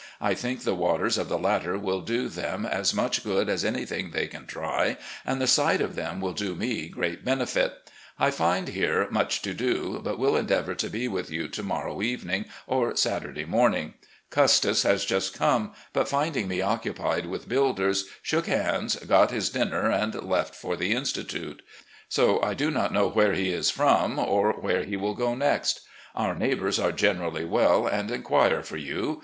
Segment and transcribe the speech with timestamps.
[0.19, 4.09] I think the waters of the latter will do them as much good as anything
[4.09, 7.87] they can try, and the sight of them will do me great benefit.
[8.17, 12.01] I find here much to do, but will endeavour to be with you to morrow
[12.01, 13.93] evening or Saturday morning.
[14.31, 19.87] Custis has just come, but finding me occupied with builders, shook hands, got his dinner,
[19.91, 21.61] and left for the Institute.
[22.09, 25.81] So I do not know where he is from or where he will go next.
[26.15, 29.19] Our neighbours are generally well, and inquire for you.